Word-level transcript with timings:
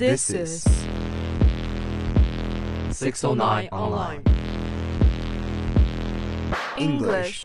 This 0.00 0.30
is 0.30 0.62
609 2.90 3.68
Online 3.70 4.22
English. 6.78 7.44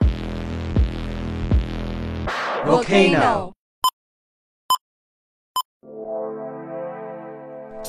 Volcano. 2.63 3.52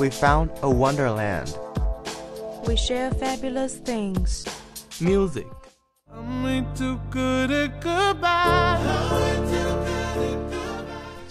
We 0.01 0.11
found 0.11 0.51
a 0.63 0.69
wonderland. 0.69 1.57
We 2.67 2.75
share 2.75 3.13
fabulous 3.13 3.77
things. 3.77 4.45
Music. 5.01 5.47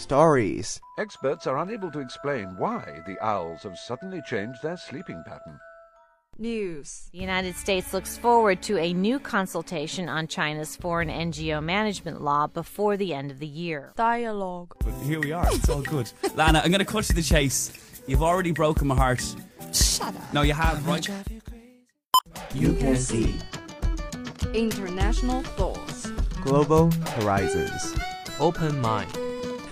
Stories. 0.06 0.80
Experts 1.00 1.48
are 1.48 1.58
unable 1.58 1.90
to 1.90 2.00
explain 2.00 2.56
why 2.60 3.02
the 3.08 3.18
owls 3.26 3.64
have 3.64 3.76
suddenly 3.76 4.22
changed 4.30 4.62
their 4.62 4.78
sleeping 4.78 5.24
pattern. 5.26 5.60
News. 6.38 7.10
The 7.12 7.18
United 7.18 7.56
States 7.56 7.92
looks 7.92 8.16
forward 8.16 8.62
to 8.62 8.78
a 8.78 8.94
new 8.94 9.18
consultation 9.18 10.08
on 10.08 10.28
China's 10.28 10.76
foreign 10.76 11.10
NGO 11.10 11.60
management 11.64 12.22
law 12.22 12.46
before 12.46 12.98
the 12.98 13.16
end 13.16 13.32
of 13.32 13.40
the 13.40 13.48
year. 13.48 13.94
Dialogue. 13.96 14.76
But 14.86 14.94
here 15.02 15.20
we 15.20 15.32
are. 15.32 15.48
It's 15.48 15.70
all 15.70 15.82
good. 15.82 16.12
Lana, 16.36 16.62
I'm 16.64 16.70
going 16.70 16.78
to 16.78 16.86
cut 16.86 17.06
to 17.06 17.14
the 17.14 17.24
chase. 17.24 17.74
You've 18.06 18.22
already 18.22 18.52
broken 18.52 18.86
my 18.86 18.96
heart. 18.96 19.26
Shut 19.74 20.16
up. 20.16 20.34
No, 20.34 20.44
you 20.44 20.54
have, 20.54 20.86
right? 20.86 21.10
You 22.54 22.74
can 22.74 22.96
see. 22.96 23.40
International 24.54 25.42
thoughts. 25.42 26.12
Global 26.42 26.92
horizons. 26.92 27.96
Open 28.40 28.80
mind. 28.82 29.25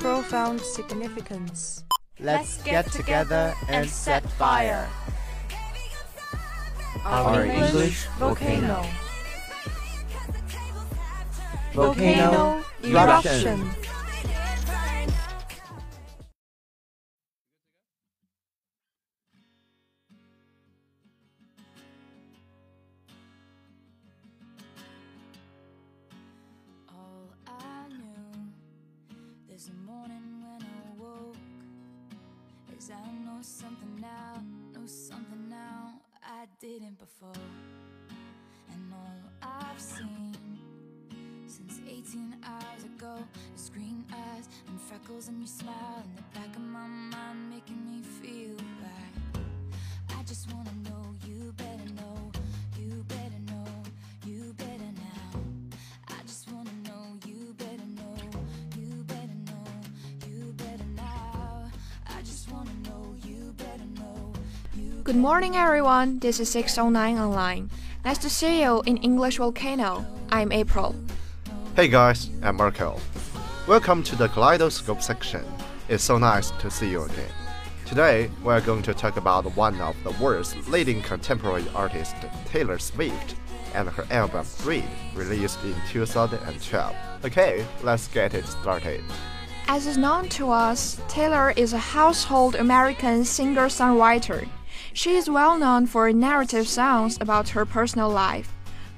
Profound 0.04 0.60
significance. 0.60 1.86
Let's 2.20 2.62
get 2.64 2.92
together 2.92 3.54
and 3.70 3.90
set 3.90 4.22
fire. 4.32 4.86
Our 7.06 7.46
English 7.46 8.06
volcano. 8.20 8.86
Volcano 11.74 12.62
eruption. 12.84 13.62
All 13.62 13.93
and 45.28 45.36
and 45.36 45.40
your 45.40 45.48
smile 45.48 46.04
in 46.04 46.16
the 46.16 46.40
back 46.40 46.56
of 46.56 46.62
my 46.62 46.86
mind 46.88 47.50
making 47.50 47.86
me 47.86 48.02
feel 48.02 48.58
right. 48.82 49.44
I 50.20 50.24
just 50.24 50.52
wanna 50.52 50.72
know 50.84 51.16
you 51.26 51.54
better 51.56 51.94
know, 51.96 52.32
you 52.78 53.06
better 53.08 53.40
know, 53.48 53.66
you 54.26 54.54
better 54.58 54.92
now. 54.98 55.40
I 56.10 56.22
just 56.24 56.52
wanna 56.52 56.72
know 56.84 57.18
you 57.26 57.56
better 57.58 57.88
know, 57.96 58.16
you 58.78 59.04
better 59.04 59.38
know, 59.46 60.28
you 60.28 60.54
better 60.58 60.90
now. 60.96 61.70
I 62.08 62.22
just 62.22 62.52
wanna 62.52 62.74
know 62.84 63.16
you 63.24 63.54
better 63.58 63.86
know, 63.96 64.34
you 64.76 65.02
Good 65.04 65.16
morning, 65.16 65.56
everyone. 65.56 66.20
This 66.20 66.40
is 66.40 66.50
609 66.50 67.18
Online. 67.18 67.70
Nice 68.04 68.18
to 68.20 68.30
see 68.30 68.62
you 68.62 68.82
in 68.86 68.98
English 68.98 69.38
Volcano. 69.38 70.06
I'm 70.32 70.52
April. 70.52 70.96
Hey 71.76 71.88
guys, 71.88 72.30
I'm 72.42 72.58
Marco. 72.58 73.00
Welcome 73.66 74.04
to 74.04 74.18
the 74.18 74.28
Kaleidoscope 74.28 75.02
section. 75.02 75.46
It's 75.88 76.04
so 76.04 76.18
nice 76.18 76.52
to 76.52 76.70
see 76.70 76.92
you 76.92 77.04
again. 77.04 77.32
Today, 77.86 78.30
we're 78.44 78.60
going 78.60 78.84
to 78.84 78.94
talk 78.94 79.16
about 79.16 79.46
one 79.56 79.80
of 79.80 79.96
the 80.04 80.12
world's 80.22 80.54
leading 80.68 81.02
contemporary 81.02 81.64
artists, 81.74 82.14
Taylor 82.44 82.78
Swift, 82.78 83.36
and 83.74 83.88
her 83.88 84.06
album 84.12 84.46
Red, 84.66 84.84
released 85.16 85.64
in 85.64 85.76
2012. 85.88 86.96
Okay, 87.24 87.66
let's 87.84 88.10
get 88.10 88.34
it 88.34 88.46
started. 88.48 89.02
As 89.70 89.88
is 89.88 89.98
known 89.98 90.28
to 90.30 90.52
us, 90.52 91.00
Taylor 91.08 91.54
is 91.56 91.72
a 91.72 91.78
household 91.78 92.56
American 92.56 93.24
singer 93.24 93.68
songwriter. 93.68 94.46
She 94.92 95.16
is 95.16 95.30
well 95.30 95.58
known 95.58 95.88
for 95.88 96.12
narrative 96.12 96.68
songs 96.68 97.18
about 97.22 97.48
her 97.48 97.66
personal 97.66 98.10
life, 98.10 98.52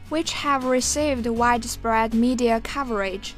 which 0.09 0.33
have 0.33 0.65
received 0.65 1.27
widespread 1.27 2.15
media 2.15 2.61
coverage. 2.61 3.35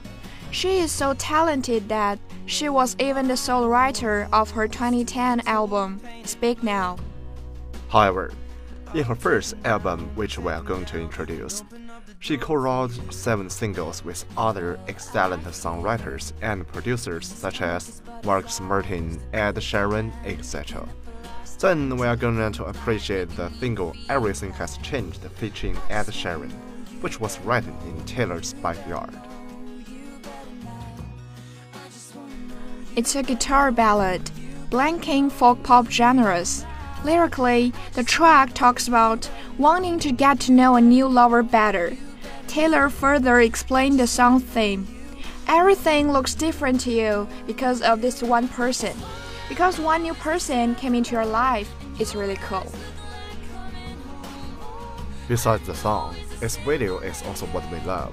She 0.51 0.79
is 0.79 0.91
so 0.91 1.13
talented 1.13 1.89
that 1.89 2.19
she 2.45 2.69
was 2.69 2.95
even 2.99 3.27
the 3.27 3.37
sole 3.37 3.67
writer 3.67 4.27
of 4.31 4.51
her 4.51 4.67
2010 4.67 5.41
album, 5.47 6.01
Speak 6.23 6.63
Now. 6.63 6.97
However, 7.89 8.31
in 8.93 9.03
her 9.03 9.15
first 9.15 9.55
album, 9.65 10.09
which 10.15 10.39
we 10.39 10.51
are 10.51 10.61
going 10.61 10.85
to 10.85 10.99
introduce, 10.99 11.63
she 12.19 12.37
co-wrote 12.37 12.91
seven 13.13 13.49
singles 13.49 14.03
with 14.03 14.25
other 14.37 14.79
excellent 14.87 15.43
songwriters 15.43 16.33
and 16.41 16.67
producers 16.67 17.27
such 17.27 17.61
as 17.61 18.01
Max 18.23 18.59
Martin, 18.59 19.19
Ed 19.33 19.55
Sheeran, 19.55 20.11
etc. 20.25 20.87
Then 21.59 21.97
we 21.97 22.07
are 22.07 22.15
going 22.15 22.51
to 22.53 22.65
appreciate 22.65 23.29
the 23.35 23.49
single 23.59 23.95
Everything 24.09 24.53
Has 24.53 24.77
Changed 24.77 25.21
featuring 25.35 25.77
Ed 25.89 26.05
Sheeran, 26.05 26.51
which 27.01 27.19
was 27.19 27.39
written 27.41 27.75
in 27.87 28.03
Taylor's 28.05 28.53
backyard. 28.53 29.13
It's 32.97 33.15
a 33.15 33.21
guitar 33.21 33.71
ballad, 33.71 34.31
blanking 34.71 35.31
folk 35.31 35.61
pop 35.61 35.87
genres. 35.87 36.65
Lyrically, 37.03 37.71
the 37.93 38.03
track 38.03 38.55
talks 38.55 38.87
about 38.87 39.29
wanting 39.59 39.99
to 39.99 40.11
get 40.11 40.39
to 40.39 40.51
know 40.51 40.75
a 40.75 40.81
new 40.81 41.07
lover 41.07 41.43
better. 41.43 41.95
Taylor 42.47 42.89
further 42.89 43.39
explained 43.39 43.99
the 43.99 44.07
song's 44.07 44.41
theme. 44.41 44.87
Everything 45.47 46.11
looks 46.11 46.33
different 46.33 46.81
to 46.81 46.91
you 46.91 47.27
because 47.45 47.83
of 47.83 48.01
this 48.01 48.23
one 48.23 48.47
person. 48.47 48.97
Because 49.47 49.79
one 49.79 50.01
new 50.01 50.15
person 50.15 50.73
came 50.73 50.95
into 50.95 51.11
your 51.11 51.27
life, 51.27 51.71
it's 51.99 52.15
really 52.15 52.37
cool. 52.37 52.65
Besides 55.27 55.67
the 55.67 55.75
song, 55.75 56.15
its 56.41 56.57
video 56.57 56.97
is 56.97 57.21
also 57.27 57.45
what 57.47 57.71
we 57.71 57.79
love. 57.81 58.11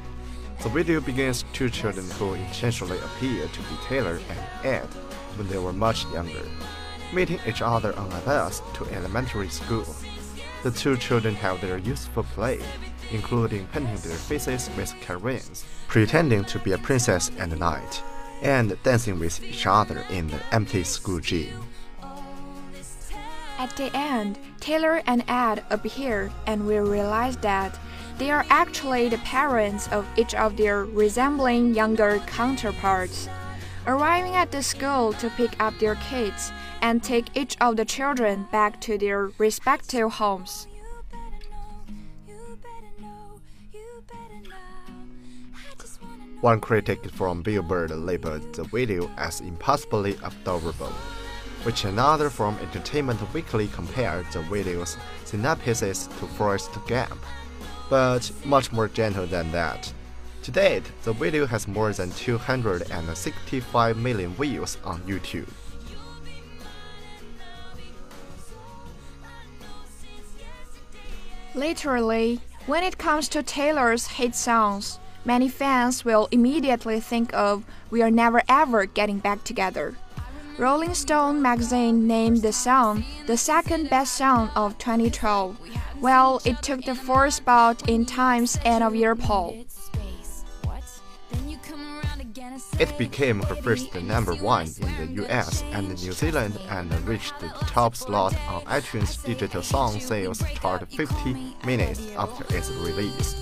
The 0.64 0.70
video 0.70 0.98
begins 0.98 1.44
two 1.52 1.69
children 1.69 2.08
who 2.12 2.32
intentionally 2.32 2.97
appear 2.97 3.47
to 3.47 3.58
be 3.60 3.76
Taylor 3.86 4.19
and 4.30 4.66
Ed 4.66 4.86
when 5.36 5.47
they 5.48 5.58
were 5.58 5.75
much 5.75 6.06
younger, 6.06 6.41
meeting 7.12 7.38
each 7.47 7.60
other 7.60 7.94
on 7.98 8.10
a 8.10 8.20
bus 8.20 8.62
to 8.76 8.86
elementary 8.86 9.50
school. 9.50 9.84
The 10.62 10.70
two 10.70 10.97
children 10.97 11.34
have 11.34 11.60
their 11.60 11.76
youthful 11.76 12.22
play, 12.22 12.60
including 13.12 13.66
painting 13.66 13.97
their 13.97 14.16
faces 14.16 14.70
with 14.74 14.94
crayons, 15.03 15.66
pretending 15.86 16.47
to 16.47 16.58
be 16.58 16.72
a 16.72 16.78
princess 16.78 17.30
and 17.36 17.53
a 17.53 17.56
knight, 17.56 18.03
and 18.41 18.82
dancing 18.82 19.19
with 19.19 19.44
each 19.44 19.66
other 19.66 20.03
in 20.08 20.28
the 20.28 20.41
empty 20.50 20.82
school 20.82 21.20
gym. 21.20 21.60
At 23.58 23.76
the 23.76 23.94
end, 23.94 24.38
Taylor 24.60 25.03
and 25.06 25.24
Ed 25.28 25.62
appear, 25.69 26.32
and 26.47 26.66
we 26.66 26.78
realize 26.78 27.36
that 27.38 27.78
they 28.19 28.30
are 28.30 28.44
actually 28.48 29.08
the 29.08 29.19
parents 29.19 29.88
of 29.88 30.06
each 30.16 30.34
of 30.34 30.56
their 30.56 30.84
resembling 30.84 31.75
younger 31.75 32.20
counterparts. 32.26 33.28
Arriving 33.86 34.34
at 34.34 34.50
the 34.50 34.62
school 34.62 35.12
to 35.14 35.28
pick 35.30 35.60
up 35.60 35.78
their 35.78 35.97
kids 35.97 36.53
and 36.80 37.03
take 37.03 37.36
each 37.36 37.56
of 37.60 37.77
the 37.77 37.84
children 37.84 38.47
back 38.50 38.80
to 38.80 38.97
their 38.97 39.30
respective 39.39 40.10
homes. 40.12 40.66
One 46.41 46.60
critic 46.60 47.10
from 47.10 47.42
Billboard 47.42 47.91
labeled 47.91 48.54
the 48.54 48.65
video 48.65 49.10
as 49.16 49.41
impossibly 49.41 50.18
adorable, 50.22 50.92
which 51.62 51.84
another 51.84 52.28
from 52.28 52.59
Entertainment 52.59 53.21
Weekly 53.33 53.68
compared 53.68 54.27
the 54.30 54.42
video's 54.42 54.98
synopsis 55.24 56.06
to 56.06 56.27
Forrest 56.36 56.71
Gump, 56.86 57.18
but 57.89 58.31
much 58.45 58.72
more 58.72 58.89
gentle 58.89 59.27
than 59.27 59.51
that. 59.53 59.92
To 60.42 60.51
date, 60.51 60.84
the 61.04 61.13
video 61.13 61.47
has 61.47 61.66
more 61.66 61.92
than 61.92 62.10
265 62.10 63.97
million 63.97 64.34
views 64.34 64.77
on 64.84 65.01
YouTube. 65.03 65.48
Literally, 71.54 72.41
when 72.66 72.83
it 72.83 72.98
comes 72.98 73.28
to 73.28 73.42
Taylor's 73.42 74.07
hit 74.09 74.34
songs, 74.34 74.98
many 75.25 75.48
fans 75.48 76.04
will 76.04 76.28
immediately 76.30 76.98
think 76.98 77.33
of 77.33 77.65
We 77.91 78.03
Are 78.03 78.10
Never 78.10 78.42
Ever 78.48 78.87
Getting 78.87 79.19
Back 79.19 79.45
Together. 79.45 79.97
Rolling 80.56 80.95
Stone 80.95 81.42
magazine 81.42 82.06
named 82.06 82.42
the 82.42 82.53
song 82.53 83.04
the 83.27 83.36
second 83.36 83.91
best 83.91 84.15
song 84.15 84.51
of 84.54 84.78
2012, 84.78 85.56
while 85.98 86.41
it 86.45 86.62
took 86.62 86.84
the 86.84 86.95
fourth 86.95 87.34
spot 87.34 87.89
in 87.89 88.06
Time's 88.06 88.56
end 88.65 88.84
of 88.84 88.95
year 88.95 89.16
poll. 89.16 89.65
It 92.78 92.97
became 92.98 93.42
her 93.42 93.56
first 93.56 93.92
number 93.97 94.34
one 94.36 94.68
in 94.80 95.16
the 95.16 95.24
US 95.24 95.65
and 95.72 95.89
New 95.89 96.12
Zealand 96.12 96.56
and 96.68 96.92
reached 97.09 97.39
the 97.41 97.48
top 97.66 97.97
slot 97.97 98.34
on 98.48 98.62
iTunes 98.62 99.24
Digital 99.24 99.62
Song 99.62 99.98
Sales 99.98 100.41
Chart 100.54 100.89
50 100.89 101.56
minutes 101.66 102.01
after 102.16 102.45
its 102.56 102.71
release, 102.71 103.34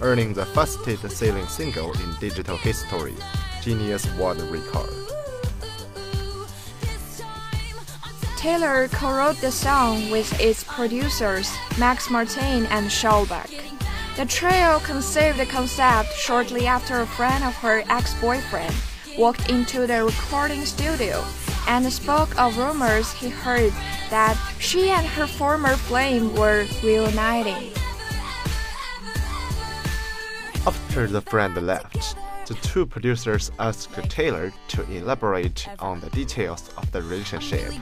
earning 0.00 0.34
the 0.34 0.46
fastest 0.46 1.08
selling 1.16 1.46
single 1.46 1.92
in 1.92 2.14
digital 2.18 2.56
history, 2.56 3.14
Guinness 3.62 4.12
World 4.16 4.42
Record. 4.50 5.19
Taylor 8.40 8.88
co-wrote 8.88 9.36
the 9.42 9.52
song 9.52 10.08
with 10.08 10.40
its 10.40 10.64
producers 10.64 11.54
Max 11.78 12.08
Martin 12.08 12.64
and 12.70 12.86
Shellback. 12.86 13.50
The 14.16 14.24
trio 14.24 14.78
conceived 14.78 15.38
the 15.38 15.44
concept 15.44 16.14
shortly 16.14 16.66
after 16.66 17.02
a 17.02 17.06
friend 17.06 17.44
of 17.44 17.54
her 17.56 17.84
ex-boyfriend 17.90 18.74
walked 19.18 19.50
into 19.50 19.86
the 19.86 20.04
recording 20.04 20.64
studio 20.64 21.22
and 21.68 21.84
spoke 21.92 22.34
of 22.40 22.56
rumors 22.56 23.12
he 23.12 23.28
heard 23.28 23.74
that 24.08 24.38
she 24.58 24.88
and 24.88 25.06
her 25.06 25.26
former 25.26 25.76
flame 25.76 26.34
were 26.34 26.64
reuniting. 26.82 27.74
After 30.66 31.06
the 31.06 31.20
friend 31.20 31.66
left, 31.66 32.16
the 32.50 32.56
two 32.66 32.84
producers 32.84 33.52
asked 33.60 33.94
Taylor 34.10 34.52
to 34.66 34.82
elaborate 34.90 35.68
on 35.78 36.00
the 36.00 36.10
details 36.10 36.68
of 36.76 36.90
the 36.90 37.00
relationship, 37.00 37.72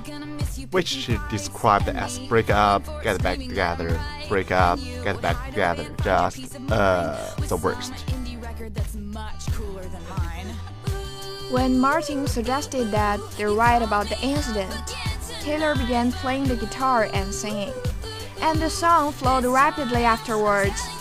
which 0.73 0.88
she 0.88 1.19
described 1.31 1.88
as 1.88 2.19
break 2.29 2.50
up, 2.50 2.85
get 3.03 3.23
back 3.23 3.38
together, 3.38 3.99
break 4.29 4.53
up, 4.53 4.79
get 5.03 5.23
back 5.23 5.43
together, 5.49 5.87
just, 6.05 6.61
uh, 6.70 7.17
the 7.49 7.56
worst. 7.56 7.94
When 11.50 11.81
Martin 11.81 12.26
suggested 12.26 12.91
that 12.91 13.20
they 13.38 13.47
write 13.47 13.81
about 13.81 14.11
the 14.11 14.20
incident, 14.20 14.75
Taylor 15.41 15.76
began 15.76 16.12
playing 16.12 16.44
the 16.44 16.56
guitar 16.56 17.09
and 17.15 17.32
singing, 17.32 17.73
and 18.43 18.61
the 18.61 18.69
song 18.69 19.12
flowed 19.12 19.47
rapidly 19.47 20.05
afterwards. 20.05 20.98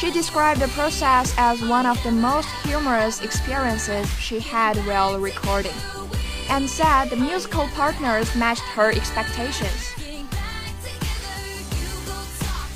She 0.00 0.10
described 0.10 0.62
the 0.62 0.68
process 0.68 1.34
as 1.36 1.60
one 1.60 1.84
of 1.84 2.02
the 2.02 2.10
most 2.10 2.48
humorous 2.64 3.20
experiences 3.20 4.10
she 4.18 4.40
had 4.40 4.78
while 4.86 5.20
recording, 5.20 5.76
and 6.48 6.66
said 6.70 7.10
the 7.10 7.16
musical 7.16 7.66
partners 7.74 8.34
matched 8.34 8.62
her 8.62 8.90
expectations. 8.92 9.92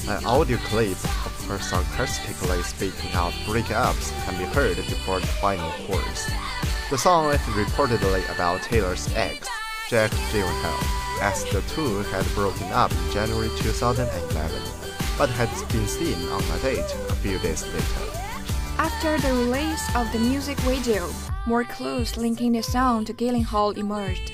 An 0.07 0.23
audio 0.27 0.59
clip 0.69 1.03
of 1.03 1.47
her 1.49 1.59
sarcastically 1.61 2.63
speaking 2.63 3.13
out 3.15 3.33
breakups 3.47 4.13
can 4.27 4.37
be 4.37 4.45
heard 4.45 4.77
before 4.77 5.21
the 5.21 5.27
final 5.27 5.73
chorus. 5.87 6.31
The 6.91 6.99
song 6.99 7.33
is 7.33 7.41
reportedly 7.57 8.23
about 8.35 8.61
Taylor's 8.61 9.09
ex, 9.15 9.49
Jack 9.89 10.11
Gyllenhaal, 10.31 11.23
as 11.23 11.43
the 11.47 11.63
two 11.75 12.03
had 12.13 12.27
broken 12.35 12.71
up 12.71 12.93
in 12.93 13.13
January 13.13 13.49
2011, 13.57 14.84
but 15.17 15.31
had 15.31 15.49
been 15.71 15.87
seen 15.87 16.29
on 16.29 16.43
a 16.43 16.59
date 16.61 16.79
a 17.09 17.15
few 17.17 17.39
days 17.39 17.65
later. 17.67 18.21
After 18.79 19.19
the 19.19 19.33
release 19.33 19.95
of 19.95 20.11
the 20.13 20.19
music 20.19 20.59
video, 20.61 21.09
more 21.47 21.65
clues 21.65 22.17
linking 22.17 22.53
the 22.53 22.63
song 22.63 23.05
to 23.05 23.15
Gyllenhaal 23.15 23.77
emerged. 23.77 24.33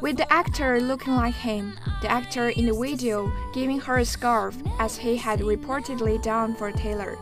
With 0.00 0.16
the 0.16 0.32
actor 0.32 0.80
looking 0.80 1.16
like 1.16 1.34
him, 1.34 1.74
the 2.02 2.10
actor 2.10 2.50
in 2.50 2.66
the 2.66 2.74
video 2.74 3.32
giving 3.52 3.80
her 3.80 3.98
a 3.98 4.04
scarf 4.04 4.56
as 4.78 4.96
he 4.96 5.16
had 5.16 5.40
reportedly 5.40 6.22
done 6.22 6.54
for 6.54 6.70
Taylor, 6.70 7.18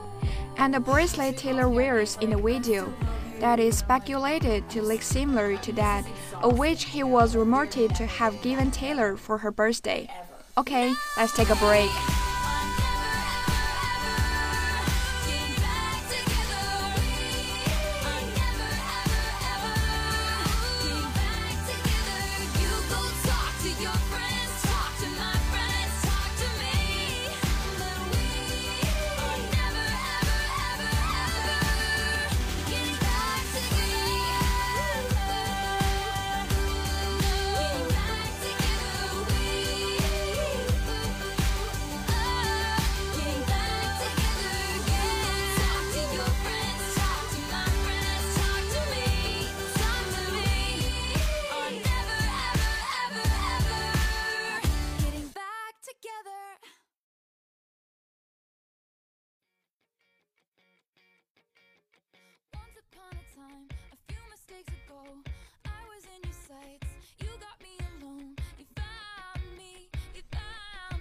and 0.56 0.74
the 0.74 0.80
bracelet 0.80 1.36
Taylor 1.36 1.68
wears 1.68 2.18
in 2.20 2.30
the 2.30 2.36
video 2.36 2.92
that 3.40 3.58
is 3.58 3.78
speculated 3.78 4.68
to 4.70 4.82
look 4.82 5.02
similar 5.02 5.56
to 5.58 5.72
that 5.72 6.04
of 6.42 6.58
which 6.58 6.84
he 6.84 7.02
was 7.02 7.36
rumored 7.36 7.70
to 7.70 8.06
have 8.06 8.40
given 8.42 8.70
Taylor 8.70 9.16
for 9.16 9.38
her 9.38 9.50
birthday. 9.50 10.08
Okay, 10.58 10.94
let's 11.16 11.34
take 11.34 11.50
a 11.50 11.56
break. 11.56 11.90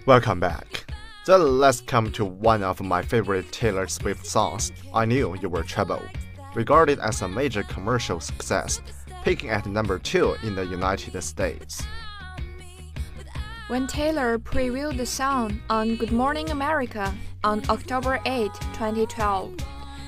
Welcome 0.04 0.40
back. 0.40 0.84
Then 1.26 1.60
let's 1.60 1.80
come 1.80 2.10
to 2.12 2.24
one 2.24 2.64
of 2.64 2.80
my 2.80 3.02
favorite 3.02 3.52
Taylor 3.52 3.86
Swift 3.86 4.26
songs, 4.26 4.72
I 4.92 5.04
Knew 5.04 5.36
You 5.40 5.48
Were 5.48 5.62
Trouble, 5.62 6.02
regarded 6.56 6.98
as 6.98 7.22
a 7.22 7.28
major 7.28 7.62
commercial 7.62 8.18
success, 8.18 8.80
peaking 9.24 9.50
at 9.50 9.64
number 9.64 10.00
2 10.00 10.38
in 10.42 10.56
the 10.56 10.66
United 10.66 11.22
States. 11.22 11.84
When 13.68 13.86
Taylor 13.86 14.40
previewed 14.40 14.96
the 14.96 15.06
song 15.06 15.60
on 15.70 15.94
Good 15.94 16.10
Morning 16.10 16.50
America 16.50 17.14
on 17.44 17.62
October 17.70 18.18
8, 18.26 18.52
2012, 18.72 19.54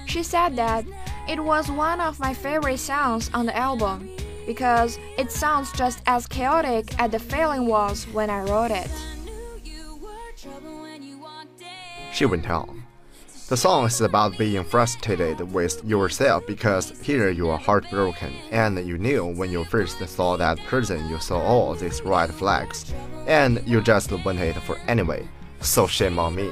she 0.07 0.25
said 0.25 0.57
that 0.57 0.85
it 1.29 1.43
was 1.43 1.71
one 1.71 2.01
of 2.01 2.21
my 2.21 2.35
favorite 2.35 2.79
songs 2.79 3.31
on 3.33 3.47
the 3.47 3.57
album 3.57 4.11
because 4.47 4.99
it 5.17 5.31
sounds 5.31 5.73
just 5.73 6.03
as 6.07 6.27
chaotic 6.27 6.99
as 7.01 7.11
the 7.11 7.19
feeling 7.19 7.67
was 7.67 8.05
when 8.09 8.29
I 8.29 8.43
wrote 8.43 8.71
it. 8.71 8.91
She 12.13 12.27
went 12.27 12.49
on. 12.49 12.85
The 13.49 13.57
song 13.57 13.87
is 13.87 14.01
about 14.01 14.39
being 14.39 14.65
frustrated 14.65 15.53
with 15.53 15.85
yourself 15.85 16.47
because 16.47 16.99
here 17.01 17.31
you 17.31 17.51
are 17.51 17.59
heartbroken 17.59 18.33
and 18.51 18.87
you 18.87 18.97
knew 18.97 19.27
when 19.27 19.51
you 19.51 19.65
first 19.65 19.99
saw 20.09 20.37
that 20.37 20.59
person 20.61 21.09
you 21.09 21.19
saw 21.19 21.41
all 21.41 21.75
these 21.75 22.01
red 22.03 22.33
flags 22.33 22.95
and 23.27 23.63
you 23.67 23.81
just 23.83 24.13
went 24.25 24.41
it 24.41 24.57
for 24.61 24.79
anyway. 24.87 25.29
So 25.61 25.87
shame 25.87 26.19
on 26.19 26.37
me. 26.37 26.51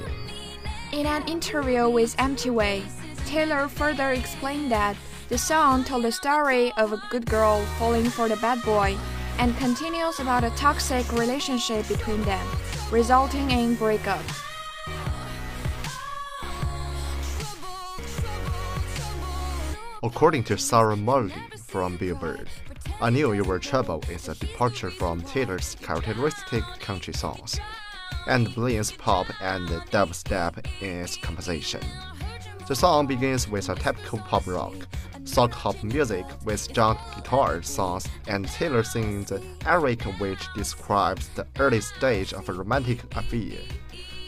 In 0.93 1.07
an 1.07 1.27
interview 1.27 1.89
with 1.89 2.17
MTV, 2.19 2.85
Taylor 3.27 3.69
further 3.69 4.13
explained 4.13 4.71
that 4.71 4.97
the 5.29 5.39
song 5.39 5.85
told 5.85 6.05
the 6.05 6.13
story 6.13 6.73
of 6.77 6.93
a 6.93 7.03
good 7.11 7.27
girl 7.27 7.65
falling 7.79 8.05
for 8.11 8.29
the 8.29 8.37
bad 8.37 8.63
boy 8.63 8.97
and 9.39 9.57
continues 9.57 10.21
about 10.21 10.45
a 10.45 10.51
toxic 10.51 11.11
relationship 11.13 11.89
between 11.89 12.23
them, 12.23 12.47
resulting 12.91 13.51
in 13.51 13.75
breakup. 13.77 14.23
According 20.03 20.45
to 20.45 20.59
Sarah 20.59 20.97
Mulligan 20.97 21.43
from 21.59 21.97
Billboard, 21.97 22.49
I 23.01 23.11
Knew 23.11 23.33
You 23.33 23.45
Were 23.45 23.59
Trouble 23.59 24.03
is 24.11 24.29
a 24.29 24.35
departure 24.35 24.91
from 24.91 25.23
Taylor's 25.23 25.77
characteristic 25.77 26.65
country 26.81 27.15
songs, 27.15 27.59
and 28.27 28.55
blends 28.55 28.93
pop 28.93 29.27
and 29.41 29.69
dubstep 29.91 30.67
in 30.81 31.03
its 31.03 31.17
composition. 31.17 31.81
The 32.69 32.77
song 32.77 33.07
begins 33.07 33.49
with 33.49 33.69
a 33.69 33.75
typical 33.75 34.19
pop 34.21 34.47
rock, 34.47 34.75
sock 35.25 35.51
hop 35.51 35.83
music 35.83 36.25
with 36.45 36.73
junk 36.73 36.99
guitar 37.17 37.61
songs, 37.61 38.07
and 38.29 38.47
Taylor 38.49 38.85
sings 38.85 39.33
Eric, 39.67 40.03
which 40.21 40.47
describes 40.55 41.29
the 41.31 41.47
early 41.59 41.81
stage 41.81 42.33
of 42.33 42.49
a 42.49 42.53
romantic 42.53 43.03
affair. 43.17 43.59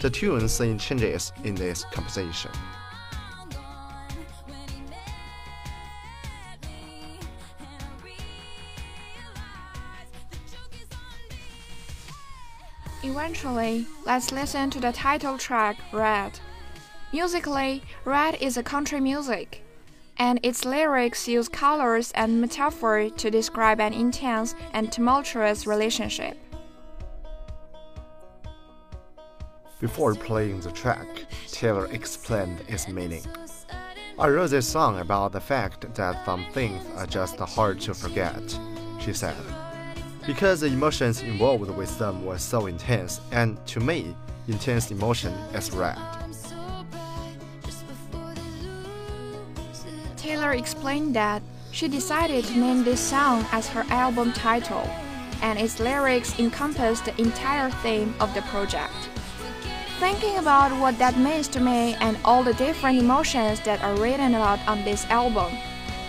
The 0.00 0.10
tune 0.10 0.48
scene 0.48 0.78
changes 0.78 1.32
in 1.44 1.54
this 1.54 1.84
composition. 1.92 2.50
Eventually, 13.04 13.86
let's 14.04 14.32
listen 14.32 14.70
to 14.70 14.80
the 14.80 14.92
title 14.92 15.38
track, 15.38 15.76
Red. 15.92 16.40
Musically, 17.14 17.80
Red 18.04 18.42
is 18.42 18.56
a 18.56 18.62
country 18.64 18.98
music, 18.98 19.62
and 20.16 20.40
its 20.42 20.64
lyrics 20.64 21.28
use 21.28 21.48
colors 21.48 22.10
and 22.16 22.40
metaphor 22.40 23.08
to 23.08 23.30
describe 23.30 23.78
an 23.80 23.92
intense 23.92 24.56
and 24.72 24.90
tumultuous 24.90 25.64
relationship. 25.64 26.36
Before 29.78 30.16
playing 30.16 30.62
the 30.62 30.72
track, 30.72 31.06
Taylor 31.52 31.86
explained 31.92 32.58
its 32.66 32.88
meaning. 32.88 33.24
I 34.18 34.28
wrote 34.28 34.50
this 34.50 34.66
song 34.66 34.98
about 34.98 35.30
the 35.30 35.40
fact 35.40 35.94
that 35.94 36.24
some 36.24 36.44
things 36.46 36.84
are 36.96 37.06
just 37.06 37.38
hard 37.38 37.80
to 37.82 37.94
forget, 37.94 38.42
she 38.98 39.12
said. 39.12 39.36
Because 40.26 40.62
the 40.62 40.66
emotions 40.66 41.22
involved 41.22 41.70
with 41.70 41.96
them 41.96 42.26
were 42.26 42.38
so 42.38 42.66
intense, 42.66 43.20
and 43.30 43.64
to 43.68 43.78
me, 43.78 44.16
intense 44.48 44.90
emotion 44.90 45.32
is 45.54 45.70
red. 45.70 46.23
Taylor 50.44 50.56
explained 50.56 51.16
that 51.16 51.40
she 51.70 51.88
decided 51.88 52.44
to 52.44 52.58
name 52.58 52.84
this 52.84 53.00
song 53.00 53.46
as 53.50 53.66
her 53.68 53.82
album 53.88 54.30
title, 54.34 54.86
and 55.40 55.58
its 55.58 55.80
lyrics 55.80 56.38
encompass 56.38 57.00
the 57.00 57.18
entire 57.18 57.70
theme 57.82 58.14
of 58.20 58.34
the 58.34 58.42
project. 58.42 58.92
Thinking 59.98 60.36
about 60.36 60.70
what 60.78 60.98
that 60.98 61.16
means 61.16 61.48
to 61.48 61.60
me 61.60 61.94
and 61.94 62.18
all 62.26 62.42
the 62.42 62.52
different 62.52 62.98
emotions 62.98 63.58
that 63.60 63.82
are 63.82 63.96
written 63.96 64.34
about 64.34 64.58
on 64.68 64.84
this 64.84 65.06
album, 65.06 65.50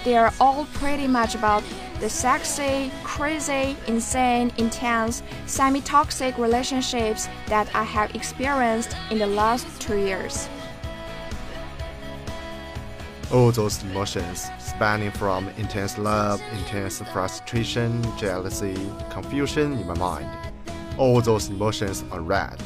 they 0.03 0.17
are 0.17 0.33
all 0.41 0.65
pretty 0.73 1.07
much 1.07 1.33
about 1.33 1.63
the 2.01 2.09
sexy, 2.09 2.91
crazy, 3.05 3.77
insane, 3.87 4.51
intense, 4.57 5.23
semi 5.45 5.79
toxic 5.79 6.37
relationships 6.37 7.29
that 7.47 7.73
I 7.73 7.83
have 7.83 8.13
experienced 8.13 8.97
in 9.11 9.17
the 9.17 9.27
last 9.27 9.65
two 9.79 9.97
years. 9.97 10.49
All 13.35 13.51
those 13.51 13.83
emotions, 13.83 14.47
spanning 14.59 15.11
from 15.11 15.49
intense 15.57 15.97
love, 15.97 16.41
intense 16.53 17.01
frustration, 17.11 18.01
jealousy, 18.17 18.77
confusion 19.09 19.73
in 19.73 19.85
my 19.85 19.93
mind, 19.95 20.53
all 20.97 21.19
those 21.19 21.49
emotions 21.49 22.05
are 22.13 22.21
red. 22.21 22.57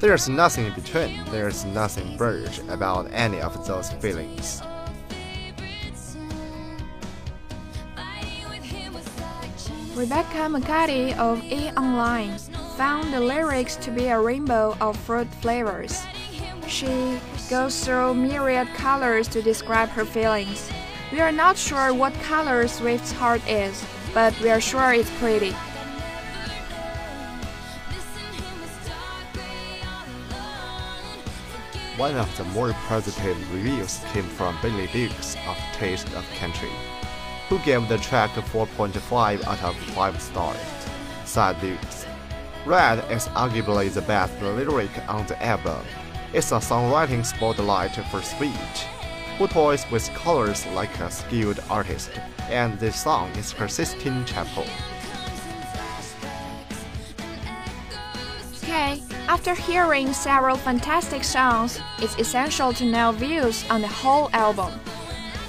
There's 0.00 0.28
nothing 0.28 0.66
in 0.66 0.74
between, 0.74 1.24
there's 1.26 1.64
nothing 1.64 2.16
blurred 2.16 2.58
about 2.68 3.06
any 3.12 3.40
of 3.40 3.64
those 3.68 3.92
feelings. 4.02 4.60
Rebecca 9.94 10.48
McCarty 10.50 11.16
of 11.18 11.40
E! 11.44 11.70
Online 11.76 12.36
found 12.76 13.14
the 13.14 13.20
lyrics 13.20 13.76
to 13.76 13.92
be 13.92 14.06
a 14.06 14.20
rainbow 14.20 14.76
of 14.80 14.96
fruit 14.96 15.32
flavors. 15.34 16.02
She 16.66 17.20
goes 17.48 17.84
through 17.84 18.14
myriad 18.14 18.68
colors 18.74 19.28
to 19.28 19.42
describe 19.42 19.88
her 19.90 20.04
feelings. 20.04 20.70
We 21.12 21.20
are 21.20 21.32
not 21.32 21.56
sure 21.56 21.92
what 21.92 22.14
color 22.22 22.68
Swift's 22.68 23.12
heart 23.12 23.46
is, 23.48 23.84
but 24.14 24.38
we 24.40 24.50
are 24.50 24.60
sure 24.60 24.92
it's 24.92 25.10
pretty. 25.18 25.54
One 31.96 32.16
of 32.16 32.34
the 32.38 32.44
more 32.44 32.72
positive 32.88 33.36
reviews 33.52 34.00
came 34.12 34.24
from 34.24 34.56
Billy 34.62 34.86
Dukes 34.86 35.36
of 35.46 35.56
Taste 35.74 36.08
of 36.14 36.24
Country, 36.38 36.70
who 37.48 37.58
gave 37.58 37.88
the 37.88 37.98
track 37.98 38.30
4.5 38.30 39.44
out 39.44 39.62
of 39.62 39.76
5 39.76 40.22
stars. 40.22 40.56
Said 41.26 41.60
Dukes, 41.60 42.06
Red 42.64 42.98
is 43.10 43.26
arguably 43.28 43.92
the 43.92 44.02
best 44.02 44.40
lyric 44.40 44.90
on 45.08 45.26
the 45.26 45.42
album. 45.42 45.84
It's 46.32 46.52
a 46.52 46.60
songwriting 46.60 47.26
spotlight 47.26 47.96
for 48.08 48.22
Swift, 48.22 48.86
who 49.36 49.48
toys 49.48 49.84
with 49.90 50.08
colors 50.14 50.64
like 50.66 50.96
a 51.00 51.10
skilled 51.10 51.58
artist, 51.68 52.12
and 52.48 52.78
this 52.78 53.02
song 53.02 53.30
is 53.32 53.50
her 53.50 53.66
Sistine 53.66 54.24
Chapel. 54.24 54.64
Okay, 58.62 59.02
after 59.26 59.56
hearing 59.56 60.12
several 60.12 60.56
fantastic 60.56 61.24
songs, 61.24 61.80
it's 61.98 62.16
essential 62.16 62.72
to 62.74 62.84
know 62.84 63.10
views 63.10 63.68
on 63.68 63.80
the 63.80 63.88
whole 63.88 64.30
album. 64.32 64.72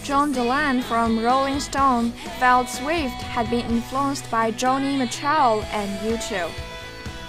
John 0.01 0.31
Dolan 0.31 0.81
from 0.81 1.23
Rolling 1.23 1.59
Stone 1.59 2.09
felt 2.39 2.67
Swift 2.67 3.21
had 3.21 3.47
been 3.51 3.67
influenced 3.67 4.31
by 4.31 4.51
Joni 4.51 4.97
Mitchell 4.97 5.61
and 5.73 5.91
U2, 5.99 6.49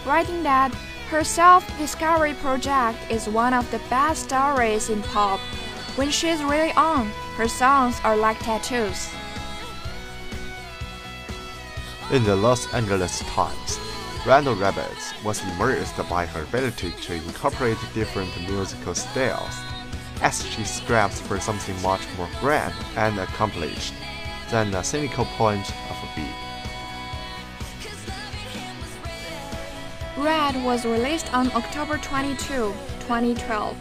writing 0.06 0.42
that 0.42 0.72
her 1.12 1.22
self-discovery 1.22 2.32
project 2.40 2.98
is 3.10 3.28
one 3.28 3.52
of 3.52 3.70
the 3.70 3.78
best 3.90 4.24
stories 4.24 4.88
in 4.88 5.02
pop. 5.02 5.38
When 5.94 6.10
she's 6.10 6.42
really 6.42 6.72
on, 6.72 7.08
her 7.36 7.48
songs 7.48 8.00
are 8.02 8.16
like 8.16 8.38
tattoos. 8.38 9.10
In 12.10 12.24
the 12.24 12.34
Los 12.34 12.72
Angeles 12.72 13.18
Times, 13.28 13.78
Randall 14.26 14.54
Roberts 14.54 15.12
was 15.22 15.42
immersed 15.42 15.98
by 16.08 16.24
her 16.24 16.44
ability 16.44 16.92
to 17.02 17.12
incorporate 17.12 17.76
different 17.92 18.30
musical 18.48 18.94
styles, 18.94 19.54
as 20.22 20.46
she 20.46 20.64
strives 20.64 21.20
for 21.20 21.38
something 21.38 21.76
much 21.82 22.06
more 22.16 22.30
grand 22.40 22.72
and 22.96 23.18
accomplished 23.18 23.92
than 24.50 24.72
a 24.74 24.82
cynical 24.82 25.26
point 25.36 25.68
of 25.90 25.96
a 26.04 26.16
beat. 26.16 26.41
Red 30.22 30.62
was 30.62 30.84
released 30.84 31.34
on 31.34 31.50
October 31.50 31.98
22, 31.98 32.36
2012, 32.46 33.76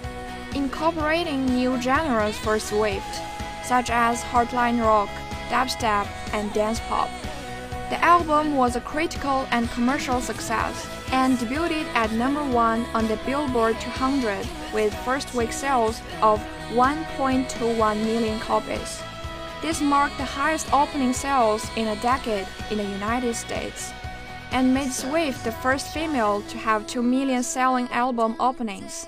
incorporating 0.56 1.46
new 1.46 1.80
genres 1.80 2.36
for 2.36 2.58
Swift, 2.58 3.22
such 3.64 3.92
as 3.92 4.24
heartland 4.24 4.84
rock, 4.84 5.10
dubstep, 5.50 6.08
and 6.34 6.52
dance 6.52 6.80
pop. 6.90 7.12
The 7.92 8.04
album 8.04 8.56
was 8.58 8.76
a 8.76 8.82
critical 8.82 9.46
and 9.52 9.70
commercial 9.70 10.20
success 10.20 10.90
and 11.12 11.38
debuted 11.38 11.86
at 11.94 12.12
number 12.14 12.44
one 12.44 12.86
on 12.96 13.08
the 13.08 13.20
Billboard 13.24 13.80
200 13.80 14.48
with 14.74 14.96
first 15.06 15.36
week 15.36 15.52
sales 15.52 16.02
of 16.24 16.42
1.21 16.72 18.04
million 18.04 18.40
copies. 18.40 19.00
This 19.62 19.80
marked 19.80 20.18
the 20.18 20.26
highest 20.26 20.74
opening 20.74 21.14
sales 21.14 21.70
in 21.76 21.90
a 21.90 22.02
decade 22.02 22.48
in 22.72 22.78
the 22.78 22.84
United 22.84 23.36
States 23.36 23.94
and 24.52 24.74
made 24.74 24.92
Swift 24.92 25.44
the 25.44 25.52
first 25.52 25.94
female 25.94 26.42
to 26.44 26.58
have 26.58 26.86
2 26.86 27.02
million 27.02 27.44
selling 27.44 27.88
album 27.90 28.36
openings, 28.40 29.08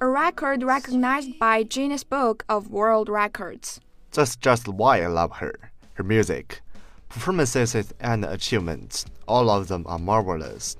a 0.00 0.06
record 0.06 0.62
recognized 0.62 1.38
by 1.38 1.62
Guinness 1.62 2.04
Book 2.04 2.44
of 2.48 2.70
World 2.70 3.08
Records. 3.08 3.80
That's 4.12 4.36
just 4.36 4.68
why 4.68 5.02
I 5.02 5.06
love 5.06 5.32
her. 5.36 5.54
Her 5.94 6.02
music, 6.04 6.60
performances, 7.08 7.92
and 8.00 8.24
achievements, 8.24 9.06
all 9.28 9.48
of 9.48 9.68
them 9.68 9.84
are 9.86 9.98
marvelous. 9.98 10.76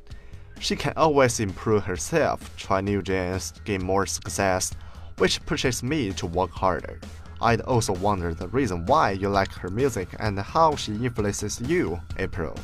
She 0.58 0.76
can 0.76 0.92
always 0.96 1.40
improve 1.40 1.84
herself, 1.84 2.56
try 2.56 2.80
new 2.80 3.02
genres, 3.04 3.52
gain 3.64 3.84
more 3.84 4.06
success, 4.06 4.72
which 5.18 5.44
pushes 5.46 5.82
me 5.82 6.12
to 6.12 6.26
work 6.26 6.50
harder. 6.50 6.98
I'd 7.40 7.60
also 7.62 7.92
wonder 7.94 8.34
the 8.34 8.48
reason 8.48 8.86
why 8.86 9.12
you 9.12 9.28
like 9.28 9.52
her 9.52 9.68
music 9.68 10.08
and 10.18 10.38
how 10.38 10.76
she 10.76 10.92
influences 10.92 11.60
you, 11.60 12.00
April. 12.18 12.56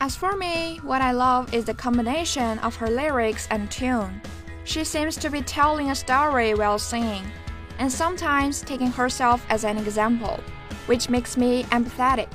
As 0.00 0.14
for 0.14 0.36
me, 0.36 0.78
what 0.84 1.02
I 1.02 1.10
love 1.10 1.52
is 1.52 1.64
the 1.64 1.74
combination 1.74 2.60
of 2.60 2.76
her 2.76 2.88
lyrics 2.88 3.48
and 3.50 3.68
tune. 3.68 4.22
She 4.62 4.84
seems 4.84 5.16
to 5.16 5.28
be 5.28 5.42
telling 5.42 5.90
a 5.90 5.94
story 5.94 6.54
while 6.54 6.78
singing, 6.78 7.24
and 7.80 7.90
sometimes 7.90 8.62
taking 8.62 8.92
herself 8.92 9.44
as 9.48 9.64
an 9.64 9.76
example, 9.76 10.38
which 10.86 11.10
makes 11.10 11.36
me 11.36 11.64
empathetic. 11.64 12.28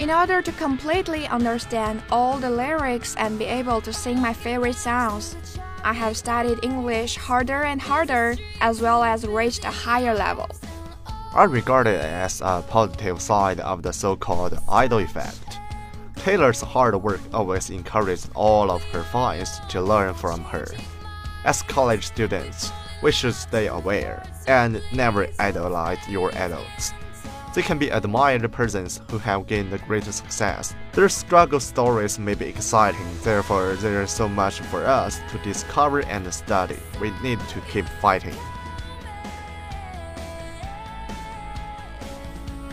In 0.00 0.10
order 0.10 0.42
to 0.42 0.50
completely 0.52 1.28
understand 1.28 2.02
all 2.10 2.38
the 2.38 2.50
lyrics 2.50 3.14
and 3.14 3.38
be 3.38 3.44
able 3.44 3.80
to 3.82 3.92
sing 3.92 4.20
my 4.20 4.32
favorite 4.32 4.74
songs, 4.74 5.36
I 5.84 5.92
have 5.92 6.16
studied 6.16 6.64
English 6.64 7.16
harder 7.16 7.62
and 7.62 7.80
harder, 7.80 8.34
as 8.60 8.80
well 8.80 9.04
as 9.04 9.24
reached 9.24 9.64
a 9.64 9.70
higher 9.70 10.14
level. 10.14 10.48
I 11.32 11.44
regard 11.44 11.86
it 11.86 12.00
as 12.00 12.40
a 12.40 12.64
positive 12.68 13.22
side 13.22 13.60
of 13.60 13.84
the 13.84 13.92
so 13.92 14.16
called 14.16 14.58
idol 14.68 14.98
effect. 14.98 15.47
Taylor's 16.18 16.60
hard 16.60 16.94
work 16.96 17.20
always 17.32 17.70
encouraged 17.70 18.28
all 18.34 18.70
of 18.70 18.82
her 18.84 19.02
fans 19.04 19.60
to 19.68 19.80
learn 19.80 20.14
from 20.14 20.42
her. 20.44 20.66
As 21.44 21.62
college 21.62 22.06
students, 22.06 22.70
we 23.02 23.12
should 23.12 23.34
stay 23.34 23.68
aware 23.68 24.22
and 24.46 24.82
never 24.92 25.28
idolize 25.38 26.06
your 26.08 26.34
idols. 26.36 26.92
They 27.54 27.62
can 27.62 27.78
be 27.78 27.88
admired 27.88 28.50
persons 28.52 29.00
who 29.10 29.18
have 29.18 29.46
gained 29.46 29.80
great 29.86 30.04
success. 30.04 30.74
Their 30.92 31.08
struggle 31.08 31.60
stories 31.60 32.18
may 32.18 32.34
be 32.34 32.46
exciting, 32.46 33.06
therefore, 33.22 33.74
there 33.74 34.02
is 34.02 34.10
so 34.10 34.28
much 34.28 34.60
for 34.60 34.84
us 34.84 35.20
to 35.30 35.38
discover 35.38 36.00
and 36.00 36.32
study. 36.34 36.76
We 37.00 37.10
need 37.22 37.40
to 37.40 37.60
keep 37.72 37.86
fighting. 38.00 38.36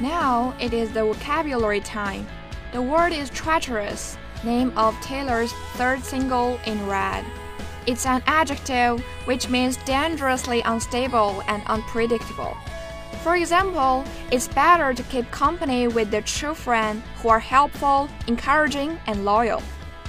Now 0.01 0.53
it 0.59 0.73
is 0.73 0.91
the 0.91 1.05
vocabulary 1.05 1.79
time. 1.79 2.27
The 2.75 2.81
word 2.81 3.13
is 3.13 3.29
treacherous, 3.29 4.17
name 4.43 4.77
of 4.77 4.99
Taylor's 4.99 5.53
third 5.75 6.03
single 6.03 6.59
in 6.65 6.85
red. 6.87 7.23
It's 7.87 8.05
an 8.05 8.21
adjective 8.27 8.99
which 9.23 9.47
means 9.47 9.77
dangerously 9.85 10.59
unstable 10.59 11.41
and 11.47 11.63
unpredictable. 11.67 12.57
For 13.23 13.37
example, 13.37 14.03
it's 14.29 14.49
better 14.49 14.93
to 14.93 15.03
keep 15.03 15.31
company 15.31 15.87
with 15.87 16.11
the 16.11 16.21
true 16.23 16.53
friends 16.53 17.01
who 17.21 17.29
are 17.29 17.39
helpful, 17.39 18.09
encouraging, 18.27 18.99
and 19.07 19.23
loyal, 19.23 19.63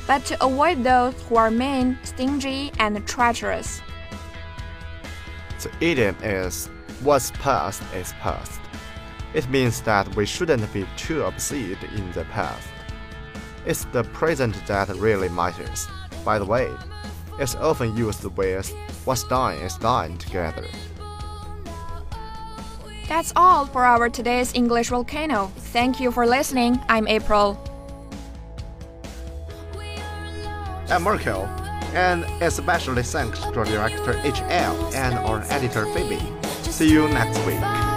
but 0.09 0.25
to 0.25 0.45
avoid 0.45 0.83
those 0.83 1.15
who 1.29 1.37
are 1.37 1.53
mean, 1.53 1.97
stingy, 2.03 2.73
and 2.81 3.07
treacherous. 3.07 3.81
The 5.63 5.71
idiom 5.81 6.17
is 6.21 6.69
what's 7.05 7.31
past 7.31 7.81
is 7.95 8.13
past. 8.15 8.61
It 9.37 9.51
means 9.51 9.83
that 9.83 10.17
we 10.17 10.25
shouldn't 10.25 10.73
be 10.73 10.87
too 10.97 11.23
obsessed 11.25 11.83
in 11.95 12.11
the 12.13 12.25
past. 12.33 12.67
It's 13.67 13.85
the 13.93 14.03
present 14.03 14.55
that 14.67 14.89
really 14.97 15.29
matters. 15.29 15.87
By 16.25 16.39
the 16.39 16.47
way, 16.47 16.73
it's 17.39 17.55
often 17.57 17.95
used 17.95 18.25
with 18.25 18.73
what's 19.05 19.25
dying 19.25 19.61
is 19.61 19.77
dying 19.77 20.17
together. 20.17 20.65
That's 23.11 23.35
all 23.37 23.67
for 23.67 23.85
our 23.85 24.09
today's 24.09 24.55
English 24.55 24.89
Volcano. 24.89 25.53
Thank 25.71 26.01
you 26.01 26.11
for 26.11 26.27
listening. 26.27 26.81
I'm 26.89 27.07
April. 27.07 27.61
I'm 30.89 31.03
Marco, 31.03 31.45
and 31.93 32.25
especially 32.41 33.03
thanks 33.03 33.41
to 33.41 33.53
director 33.53 34.15
HL 34.15 34.95
and 34.95 35.15
our 35.19 35.45
editor 35.51 35.85
Phoebe. 35.93 36.23
See 36.71 36.91
you 36.91 37.07
next 37.09 37.39
week. 37.45 37.96